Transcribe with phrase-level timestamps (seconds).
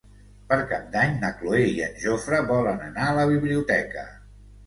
[0.51, 4.09] Per Cap d'Any na Cloè i en Jofre volen anar a la biblioteca.